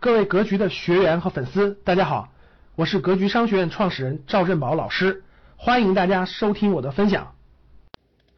[0.00, 2.32] 各位格局的学员和粉丝，大家好，
[2.74, 5.22] 我是格局商学院创始人赵振宝老师，
[5.58, 7.36] 欢迎大家收听我的分享。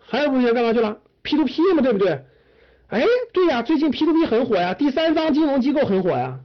[0.01, 2.25] 还有同学干嘛去了？P to P 嘛，对不对？
[2.89, 6.41] 哎，对呀，最近 P to P 很火呀，第三方金融机构很火呀，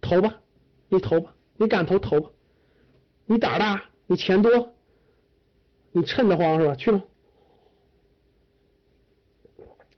[0.00, 0.36] 投吧，
[0.88, 2.30] 你投吧，你敢投投吧，
[3.26, 4.76] 你胆大，你钱多，
[5.90, 6.76] 你趁得慌是吧？
[6.76, 7.00] 去吧，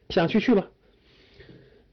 [0.08, 0.66] 想去去吧。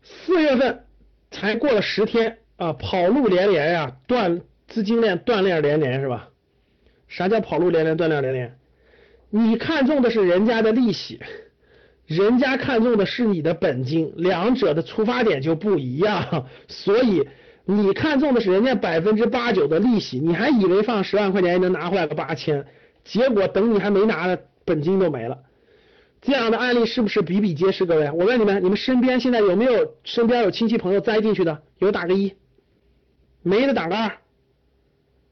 [0.04, 0.86] 四月份
[1.32, 2.38] 才过了十天。
[2.62, 6.30] 啊，跑路连连呀，断资金链断链连连是吧？
[7.08, 8.56] 啥叫跑路连连断链连连？
[9.32, 11.20] 你看中的是人家的利息，
[12.06, 16.46] 人家看中的是你的本金，两者的出发点就不一样。
[16.68, 17.28] 所以
[17.66, 22.64] 你看中的是人家百分之八九的利息，你还以为放十万块钱能拿回来个八千，
[23.04, 25.40] 结果等你还没拿呢，本金都没了。
[26.22, 27.88] 这样的案例是不是比比皆是？
[27.88, 31.64] 各位，我问你们，你们身边现在有没有身边有亲戚朋友栽进去的？
[31.80, 32.36] 有打个一。
[33.42, 34.18] 没的打个二，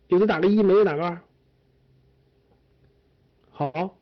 [0.07, 1.21] 有的打个一，没的打个二。
[3.51, 3.97] 好，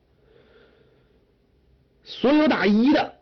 [2.03, 3.15] 所有打一的，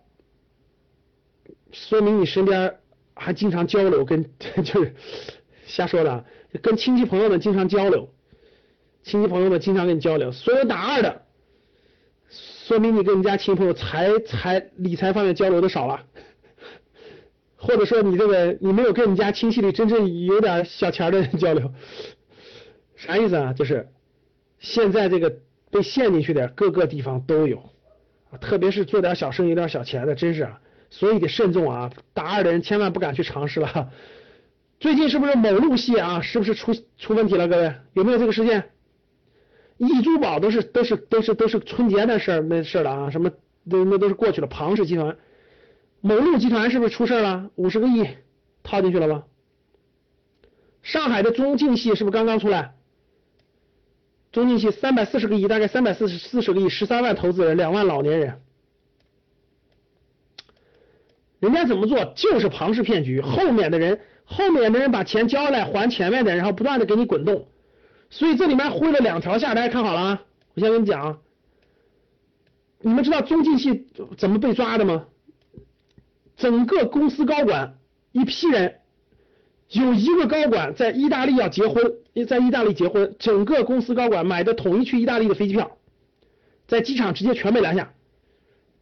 [1.72, 2.78] 说明你身边
[3.16, 4.24] 还经常交流，跟
[4.64, 4.96] 就是
[5.66, 6.26] 瞎说的，
[6.62, 8.10] 跟亲戚朋友们经常交流，
[9.04, 10.32] 亲戚朋友们经常跟你交流。
[10.32, 11.26] 所有打二的，
[12.30, 16.06] 说明你跟你家亲戚朋友财财理财方面交流的少了。
[17.66, 21.74] 或者说你这个你没有跟你家亲戚里真正有点小钱的人交流，
[22.96, 23.54] 啥意思啊？
[23.54, 23.90] 就是
[24.60, 25.40] 现在这个
[25.72, 27.72] 被陷进去的各个地方都有，
[28.40, 31.92] 特别是做点小生意、有点小钱的，真是啊，所以得慎重啊！
[32.14, 33.90] 打二的人千万不敢去尝试了。
[34.80, 36.22] 最近是不是某路系啊？
[36.22, 37.48] 是不是出出问题了？
[37.48, 38.64] 各位有没有这个事件？
[39.78, 43.10] 易珠宝都是都是都是都是春节的事儿那事儿了啊？
[43.10, 43.32] 什么
[43.64, 44.48] 那那都是过去了。
[44.48, 45.18] 庞氏集团。
[46.06, 47.50] 某路集团是不是出事了？
[47.56, 48.08] 五十个亿
[48.62, 49.24] 套进去了吧？
[50.84, 52.76] 上海的中晋系是不是刚刚出来？
[54.32, 58.40] 中晋系三百四十个亿，大概三百四十四十个亿，十三万投资人，两万老年人，
[61.40, 62.06] 人家怎么做？
[62.16, 67.48] 就是庞氏骗局，后面的人，后面的人把钱交来还前面的，然后不断的给你滚动，
[68.12, 70.22] 所以这里面挥了两条下，大家看好了啊！
[70.54, 71.20] 我先跟你讲，
[72.82, 73.88] 你们知道中晋系
[74.20, 75.08] 怎么被抓的吗？
[76.38, 77.76] 整个公司高管
[78.12, 78.76] 一批人，
[79.70, 81.94] 有一个高管在意大利要结婚，
[82.28, 85.78] 在意大利结婚，整个公司高管买的统一去意大利的飞机票，
[86.68, 87.94] 在机场直接全被拦下。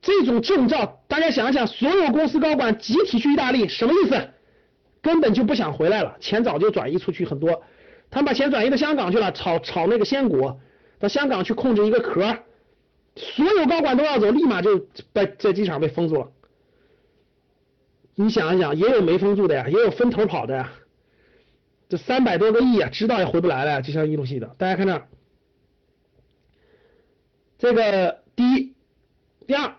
[0.02, 4.30] 这种证照，大家想一想，所有公司高管集体去意大利，什么意思？
[5.02, 7.64] 根本就不想回来了，钱早就转移出去很多，
[8.10, 10.60] 他们把钱转移到香港去了，炒炒那个仙股，
[11.00, 12.38] 到香港去控制一个壳，
[13.16, 16.32] 所有高管都要走，立马就在在机场被封住了。
[18.16, 20.72] 你想一想，也有没封住的呀，也有分头跑的呀。
[21.90, 24.56] 这三百多个亿啊，知道也回不来了，就像一路系的。
[24.58, 25.02] 大家看这，
[27.60, 28.74] 这个第一、
[29.48, 29.74] 第二，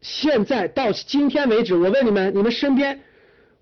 [0.00, 3.00] 现在到今天为止，我问你们，你们身边，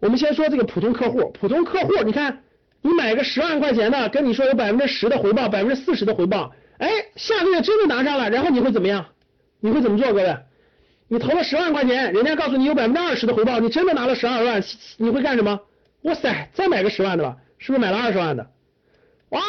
[0.00, 2.42] 我们先说这个普通客户，普通客户，你看，
[2.80, 9.06] 你买个十万块钱的，跟你说有百分之十的回报，百分之四十的回报，哎，下个月真的拿上了，然后你会怎么样？
[9.60, 10.36] 你会怎么做，各位？
[11.12, 14.64] 你投了十万块钱，人家告诉你有百分之二十的回报，你真的拿了十二万，
[14.96, 15.60] 你会干什么？
[16.04, 18.50] 哇塞，再买个十万的吧，是不是买了二十万的？
[19.28, 19.42] 哇，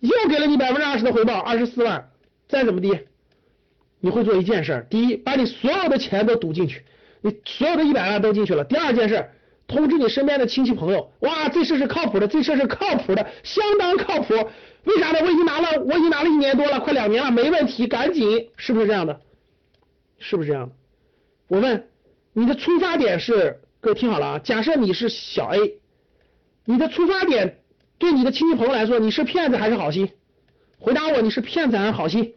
[0.00, 2.08] 又给了你百分之二十的回报，二十四万，
[2.48, 2.98] 再怎么地，
[4.00, 6.82] 你会做一件事：第一，把你所有的钱都赌进去，
[7.20, 9.22] 你所有的一百万都进去了；第二件事，
[9.68, 14.32] 通知你身边的亲戚朋友，哇，这事是靠谱的，这事是靠谱的，相当靠谱。
[14.84, 15.18] 为啥呢？
[15.22, 19.20] 我已经拿了，我已经拿了一年多了，快两年了，没问题，赶紧，是不是这样的？
[20.18, 20.74] 是不是这样的？
[21.52, 21.84] 我问
[22.32, 24.38] 你的出发点是，各位听好了啊！
[24.38, 25.74] 假设你是小 A，
[26.64, 27.58] 你的出发点
[27.98, 30.08] 对你的亲戚朋友来说，你是骗子还是好心？
[30.78, 32.32] 回答我，你是骗子还是好心？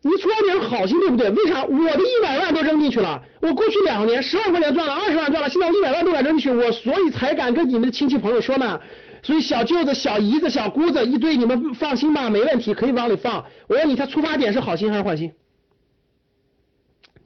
[0.00, 1.28] 你出发点是好心，对不对？
[1.28, 1.64] 为啥？
[1.66, 8.80] 我的一百万都扔进去了，我过去两年十万块钱赚了，二十万赚了，现在我一百万都敢扔进去，我所以才敢跟你们的亲戚朋友说呢。
[9.22, 13.44] 所以小舅子、小姨子、小姑子一堆，你们放心吧，没问题，可以往里放。
[13.66, 15.30] 我问你，他出发点是好心还是坏心？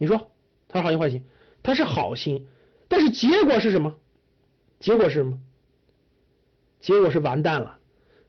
[0.03, 0.33] 你说
[0.67, 1.23] 他是好心坏心？
[1.63, 2.49] 他是好心，
[2.89, 3.97] 但是结果是什么？
[4.81, 5.39] 结果是什么？
[6.81, 7.79] 结果是完蛋了，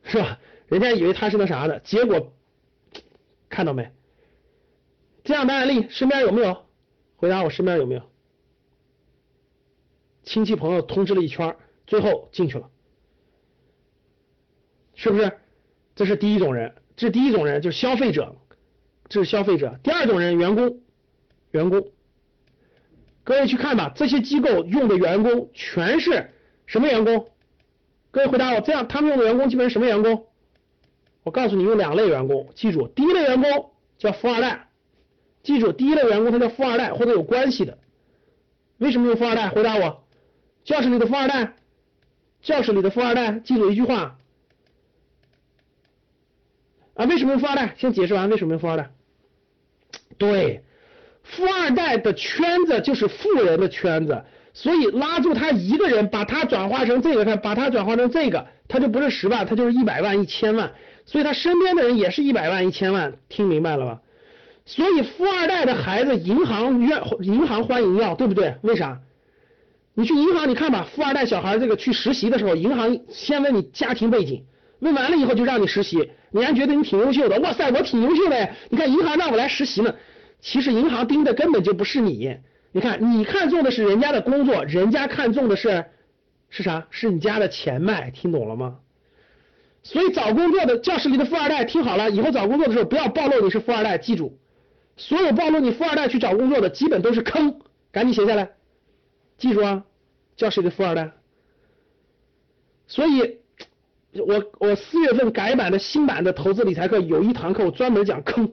[0.03, 0.39] 是吧？
[0.67, 2.31] 人家以为他是那啥的，结果
[3.49, 3.91] 看到没？
[5.23, 6.63] 这样的案例身边有没有？
[7.15, 8.03] 回答我，身边有没有？
[10.21, 12.69] 亲戚朋友通知了一圈，最后进去了，
[14.93, 15.39] 是不是？
[15.95, 18.35] 这是第一种人，这是第一种人，就是消费者，
[19.09, 19.79] 这是消费者。
[19.81, 20.82] 第二种人，员工。
[21.53, 21.87] 员工，
[23.23, 26.31] 各位去看吧，这些机构用的员工全是
[26.65, 27.29] 什么员工？
[28.09, 30.25] 各位回答我，这样他们用的员工基本是什么员工？
[31.21, 34.67] 我告诉你，用两类员工，记住，第一类员工叫富二代，
[35.43, 37.77] 记住，第一类员工他叫富二代或者有关系的。
[38.79, 39.49] 为什么用富二代？
[39.49, 40.03] 回答我，
[40.63, 41.53] 教室里的富二代，
[42.41, 44.17] 教室里的富二代，记住一句话
[46.95, 47.75] 啊，为什么用富二代？
[47.77, 48.91] 先解释完为什么用富二代。
[50.17, 50.63] 对，
[51.23, 54.21] 富二代的圈子就是富人的圈子，
[54.53, 60.71] 所以拉住他一个人，把他转化成这个，看，把他转化成这个，他就不是十万，他就是一百万、一千万，
[61.05, 63.99] 所以他身边的人也是一百万、一千万，听明白了吧？
[64.65, 68.55] 所以富二代的孩子，银行愿银行欢迎要，对不对？
[68.61, 68.99] 为啥？
[69.95, 74.43] 你去银行你看吧，富二代小孩这个去实习的时候，银行先问你家庭背景，
[74.79, 79.93] 问完了以后就让你实习，你还觉得你挺优秀的，哇塞，我挺优秀的，你看银行让我来实习呢。
[80.43, 82.37] 其实银行盯的根本就不是你，
[82.73, 85.85] 你看你看中的是人家的工作，人家看中的是
[86.49, 86.85] 是啥？
[86.89, 88.79] 是你家的钱脉，听懂了吗？
[89.83, 94.37] 所以找工作的教室里的富二代，听好了，以后找工作的时候不要暴露你是富二代，记住。
[94.97, 97.61] 所有暴露你富二代去找工作的，基本都是坑，
[97.93, 98.49] 赶紧写下来，
[99.37, 99.85] 记住啊，
[100.35, 101.11] 教室里的富二代。
[102.87, 103.37] 所以，
[104.11, 108.51] 我我四月份改版的新版的投资理财课有一堂课我专门讲坑，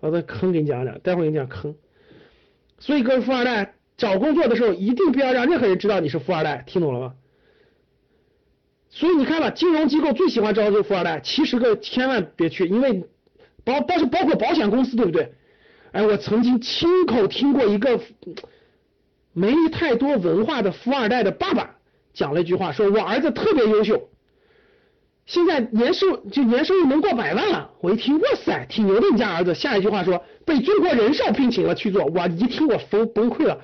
[0.00, 1.74] 我把坑给你讲讲，待会儿给你讲坑。
[2.78, 7.14] 所以各位富二代找工作的时候，一定不要让任何人知道你是富二代，听懂了吗？
[8.90, 13.04] 所以你看吧，金融机构最喜欢招这富二代，其实个千万别去，因为
[13.64, 15.32] 包但是包括保险公司，对不对？
[15.92, 18.00] 哎，我曾经亲口听过一个
[19.32, 21.76] 没太多文化的富二代的爸爸
[22.14, 24.08] 讲了一句话，说我儿子特别优秀，
[25.28, 27.70] 现在年收就年收入能过百万了。
[27.82, 29.54] 我一听，哇塞，挺牛的，你家儿子。
[29.54, 33.60] 下一句话说被中国人寿聘请了去做，我一听我崩崩溃了。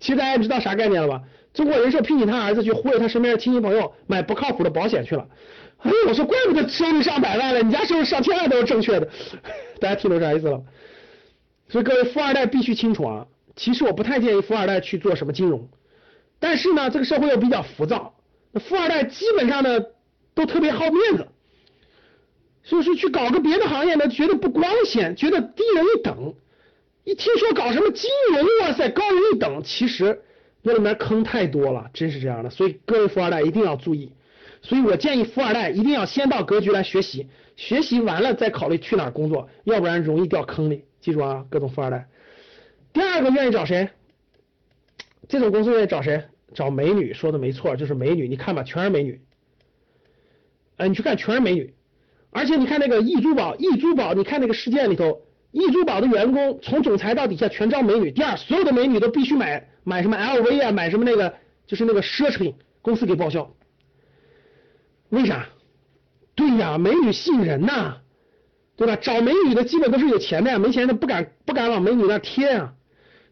[0.00, 1.20] 其实大家知道啥概念了吧？
[1.52, 5.26] 中国人寿聘请他儿子去忽悠他身边的亲戚朋友买不靠谱的保险去了。
[5.82, 9.06] 哎，我说怪不得收入上百万了，你家收入上千万都是正确的。
[9.78, 10.62] 大家听懂啥意思了？
[11.68, 13.26] 所以各位富二代必须清楚啊，
[13.56, 15.68] 其实我不太建议富二代去做什么金融，
[16.40, 18.14] 但是呢，这个社会又比较浮躁，
[18.52, 19.78] 那富二代基本上呢
[20.38, 21.26] 都特别好面子，
[22.62, 26.32] 所以说去搞个别的行业呢，觉得不光鲜，觉得低人一等。
[27.02, 30.22] 一听说搞什么金融，哇塞，高人一等，其实
[30.62, 32.50] 那里面坑太多了，真是这样的。
[32.50, 34.12] 所以各位富二代一定要注意，
[34.62, 37.26] 所以我建议富二代一定要先到格局来学习，
[37.56, 40.84] 学习完了再考虑去哪儿工作，要不然容易掉坑里。
[41.00, 42.06] 记住啊，各种富二代。
[42.92, 43.88] 第二个愿意找谁？
[45.28, 46.22] 这种公司愿意找谁？
[46.54, 48.28] 找美女，说的没错，就是美女。
[48.28, 49.20] 你看吧，全是美女。
[50.78, 51.74] 哎，你去看，全是美女。
[52.30, 55.20] 而且你看那个易珠宝，易珠宝，你看那个事件里头，
[55.52, 58.10] 易珠宝的员工从总裁到底下全招美女。
[58.10, 61.34] 第二，所有的美女都必须买买什么 LV 啊，买什么那个
[61.66, 63.54] 就是那个奢侈品，公司给报销。
[65.10, 65.48] 为啥？
[66.34, 67.98] 对呀，美女吸引人呐。
[68.76, 68.94] 对吧？
[68.94, 72.74] 找美女的基本都是有钱的呀，没钱的不敢不敢往美女那贴啊。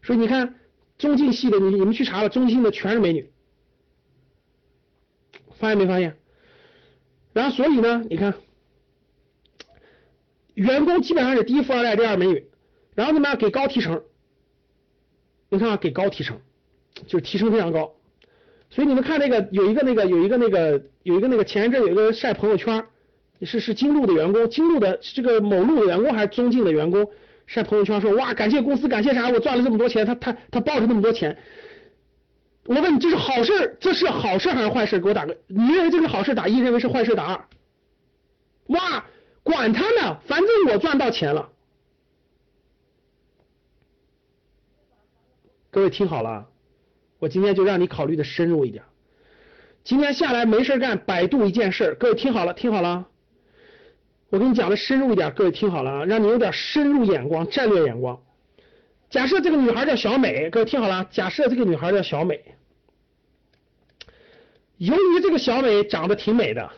[0.03, 0.55] 所以你看
[0.97, 3.29] 中进系的，你你们去查了，中进的全是美女，
[5.57, 6.17] 发现没发现？
[7.37, 8.33] 然后所以呢，你看
[10.55, 12.43] 员工基本上是第一富二代，第二美女，
[12.95, 14.01] 然后怎么样给高提成？
[15.49, 16.41] 你看啊，给高提成，
[17.05, 17.93] 就是提成非常高。
[18.71, 22.83] 所以你们看那个有一个那个有一个那个有一个那个前一阵有一个晒朋友圈。
[23.43, 27.07] 是是金路的员工，金路的这个某路的员工还是中进的员工
[27.45, 31.37] 晒朋友圈说哇感谢公司感谢啥我赚了这么多钱他他他抱着那么多钱，
[32.67, 37.45] 我问你这是好事这是好事还是坏事给我打个你认为这是好事打一认为是坏事打二，
[38.67, 39.05] 哇
[39.41, 41.49] 管他呢反正我赚到钱了，
[45.71, 46.47] 各位听好了，
[47.19, 48.83] 我今天就让你考虑的深入一点，
[49.85, 53.07] 今天下来没事干百度一件事，各位听好了听好了。
[54.29, 58.21] 我跟你讲的深入一点，各位听好了啊，让你有点深入眼光、战略眼光。
[59.09, 62.43] 假设这个女孩叫小美，各位听好了，假设这个女孩叫小美。
[64.77, 66.69] 由于这个小美长得挺美的，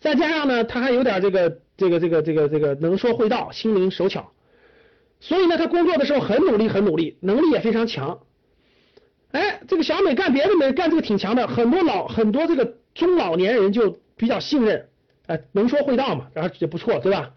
[0.00, 4.32] 再加上呢，她还有点这个这个这个这个这个能说会道、心灵手巧，
[5.20, 8.18] 所以呢，她工作的时候很努力、很努力，能力也非常强。
[9.30, 14.88] 哎，这个小美干别的没干这个挺强的，很多老很多这个中老年人就比较信任。
[15.26, 17.30] 哎，能说会道嘛，然后也不错，对吧？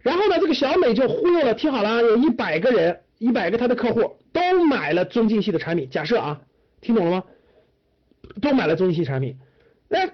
[0.00, 5.88] 然后呢，这个小美就忽悠了，听好了，有一百个人，一百个他的客户都买了中进系的产品。
[5.88, 6.40] 假设啊，
[6.80, 7.24] 听懂了吗？
[8.40, 9.38] 都买了中进系产品，
[9.88, 10.10] 那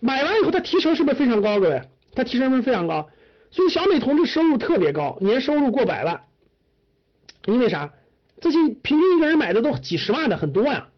[0.00, 1.58] 买完以后，他提成是不是非常高？
[1.58, 1.80] 各位，
[2.14, 3.08] 他提成不是非常高，
[3.50, 6.20] 所以小美同志收入特别高，年收入过百万。
[7.46, 7.94] 因为啥？
[8.42, 10.88] 这些平均一个人买的都几十万的，很多呀。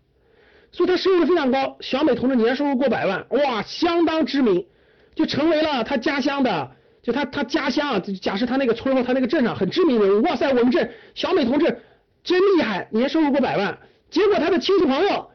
[0.73, 4.67] 所以他收入非常高，小美同志年收入过百万，哇，相当知名，
[5.15, 11.81] 就成为了他家乡的，就他他家乡啊，假设他那个村或他那个镇上很知名人物，哇塞，我们这小美同志
[12.23, 13.79] 真厉害，年收入过百万。
[14.11, 15.31] 结果他的亲戚朋友，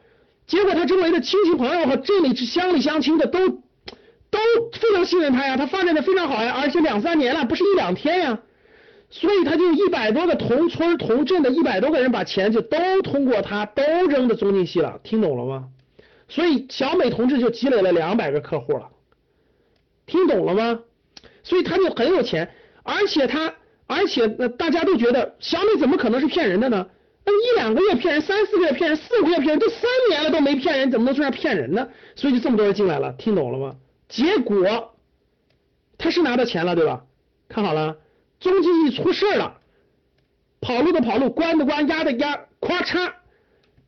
[0.46, 3.48] 结果他周围的亲戚朋友和镇里乡里乡亲的都
[4.30, 4.38] 都
[4.72, 8.38] 非常信任他呀，他发展的非常好呀，而且两三年了，不是一两天呀。
[9.08, 15.68] 所以他就一百多个同村同镇的一百多个人把钱就都通过他都扔到中信系了，听懂了吗？
[16.28, 18.88] 所以小美同志就积累了两百个客户了，
[20.06, 20.80] 听懂了吗？
[21.46, 22.50] 所以他就很有钱，
[22.82, 23.54] 而且他
[23.86, 26.84] 而且那大家都觉得小美怎么可能是骗人的呢？
[27.24, 31.88] 那一两个月骗人，三四个月骗人，四个月骗人，都三年了都没骗人，怎么能算上骗人呢？
[32.16, 33.76] 所以就这么多人进来了，听懂了吗？
[34.08, 34.96] 结果
[35.96, 37.04] 他是拿到钱了，对吧？
[37.48, 37.96] 看好了。
[38.40, 39.60] 中金一出事了，
[40.60, 43.12] 跑路的跑路，关的关，压的压，咵嚓，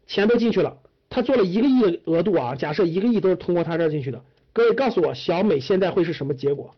[0.07, 0.79] 钱都进去了。
[1.11, 4.23] 他做了一个亿的额度啊，假设一个亿都是通过他这儿进去的。
[4.53, 6.75] 各位告诉我，小美现在会是什么结果？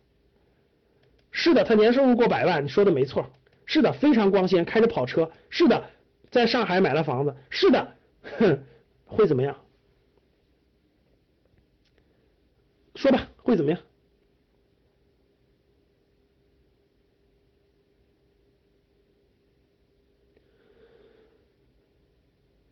[1.31, 3.25] 是的，他年收入过百万，你说的没错。
[3.65, 5.31] 是的，非常光鲜，开着跑车。
[5.49, 5.89] 是的，
[6.29, 7.35] 在上海买了房子。
[7.49, 7.95] 是的，
[8.37, 8.63] 哼，
[9.05, 9.55] 会怎么样？
[12.95, 13.79] 说吧，会怎么样？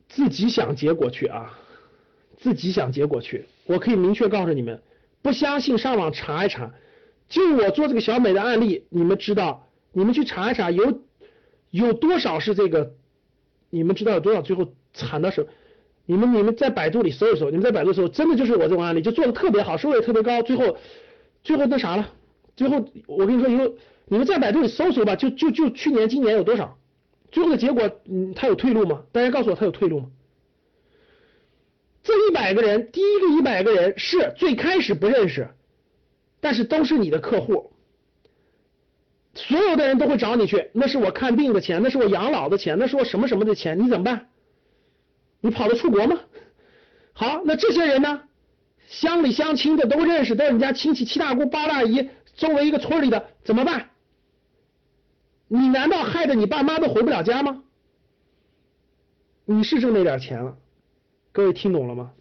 [0.10, 1.58] 自己想结果去啊，
[2.38, 3.46] 自己想结果去。
[3.66, 4.84] 我可以明确告诉你们，
[5.22, 6.70] 不相信上网查一查。
[7.30, 11.04] 就我做这个小美的案例，你们知道，你们去查一查，有
[11.70, 12.94] 有多少是这个？
[13.70, 15.48] 你们知道有多少最后惨的时候？
[16.08, 20.76] 你们你们在百度里搜一搜，你们在百度搜，真的就是我这种案例，就做的特别好，收入也特别高，最后
[21.44, 22.12] 最后那啥了？
[22.56, 23.76] 最后我跟你说，以后
[24.08, 26.80] 你们在百度里搜搜吧，就就就去年今年有多少？
[27.32, 29.04] 最后的结果，嗯，他有退路吗？
[29.12, 30.08] 大家告诉我，他有退路吗？
[32.02, 35.50] 这一百个人，第一个一百个人是最开始不认识，
[36.40, 37.72] 但是都是你的客户，
[39.34, 44.30] 所有的人都会找你去，那是我看病的钱，那是我养老的钱，那是我什么什么的钱，你怎么办？
[45.42, 46.20] 你跑得出国吗？
[47.14, 48.24] 好，那这些人呢？
[48.88, 53.90] 乡里乡亲的都认识，都是你家亲戚，七大姑八大姨，周围一个村里的，怎么办？
[55.48, 57.64] 你难道害得你爸妈都回不了家吗？
[59.46, 60.58] 你是挣那点钱了，
[61.32, 62.14] 各位听懂了吗？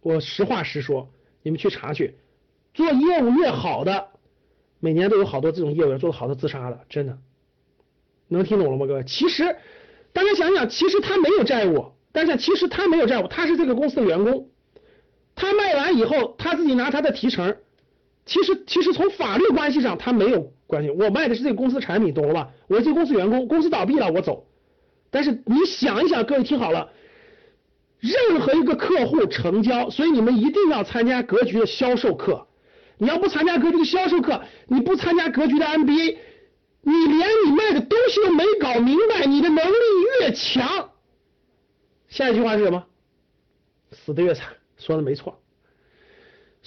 [0.00, 1.08] 我实话实说，
[1.42, 2.14] 你们去查去，
[2.74, 4.08] 做业务越好的，
[4.80, 7.18] 每年都有好多这种业务员做的好的自杀的，真的，
[8.28, 8.86] 能听懂了吗？
[8.86, 9.56] 各位，其实
[10.12, 14.48] 大家想想，其实他没有债务，但是其实他没有债务，他是这个公司的员工，
[15.34, 17.56] 他卖完以后，他自己拿他的提成。
[18.24, 20.90] 其实，其实从法律关系上，他没有关系。
[20.90, 22.50] 我卖的是这个公司产品，懂了吧？
[22.66, 24.46] 我是这公司员工，公司倒闭了，我走。
[25.10, 26.90] 但是你想一想，各位听好了，
[28.00, 32.46] 任何一个客户成交，所以你们一定要参加格局的销售课。
[32.98, 36.16] 你要不参加格局的销售课，你不参加格局的 MBA，
[36.82, 39.72] 你连你卖的东西都没搞明白，你的能力
[40.20, 40.90] 越强，
[42.08, 42.84] 下一句话是什么？
[43.92, 44.48] 死的越惨。
[44.78, 45.40] 说的没错。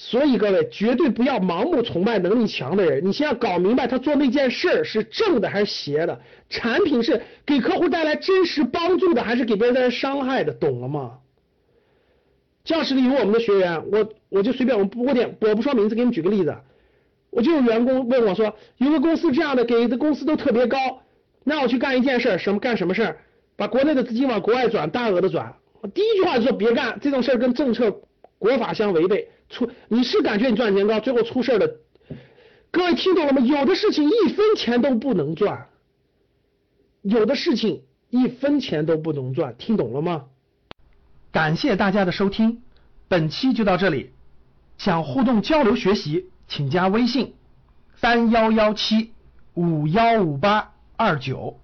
[0.04, 11.20] 所以各位绝对不要盲目崇拜能力强的人，你先要搞明白他做那件事是正的还是邪的，产品是给客户带来真实帮助的还是给别人带来伤害的，懂了吗？
[12.64, 16.58] 教室里有我们的学员，我我就随便我不点我不说名字，给你举个例子，
[17.30, 20.80] 我就有员工问我说，有个公司这样的给的公司都特别高，
[21.44, 23.18] 那我去干一件事，什么干什么事儿
[23.56, 28.02] 把国内的资金往国外转，大额的转，我第一句话就说别干这种事儿跟政策
[28.40, 29.30] 国法相违背。
[29.52, 31.68] 出你是感觉你赚钱高，最后出事了。
[32.72, 33.42] 各位听懂了吗？
[33.42, 35.68] 有的事情一分钱都不能赚，
[37.02, 40.26] 有的事情一分钱都不能赚，听懂了吗？
[41.32, 42.62] 感谢大家的收听，
[43.08, 44.12] 本期就到这里。
[44.78, 47.36] 想互动交流学习，请加微信
[47.96, 49.12] 三幺幺七
[49.54, 51.60] 五幺五八二九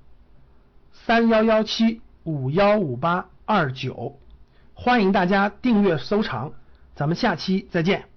[0.92, 4.20] 三幺幺七五幺五八二九，
[4.74, 6.54] 欢迎大家订阅收藏。
[6.98, 8.17] 咱们下期再见。